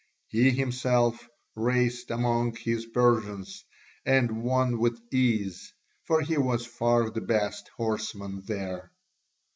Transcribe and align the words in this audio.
He 0.29 0.49
himself 0.49 1.29
raced 1.55 2.09
among 2.09 2.55
his 2.55 2.87
Persians, 2.87 3.63
and 4.03 4.41
won 4.43 4.79
with 4.79 4.99
ease, 5.13 5.71
for 6.07 6.21
he 6.23 6.39
was 6.39 6.65
far 6.65 7.11
the 7.11 7.21
best 7.21 7.69
horseman 7.77 8.41
there. 8.47 8.91